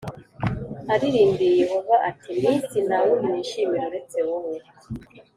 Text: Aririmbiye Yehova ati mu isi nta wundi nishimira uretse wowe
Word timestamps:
Aririmbiye 0.93 1.51
Yehova 1.61 1.95
ati 2.09 2.29
mu 2.39 2.45
isi 2.57 2.77
nta 2.87 2.99
wundi 3.05 3.27
nishimira 3.33 3.83
uretse 3.89 4.17
wowe 4.27 4.57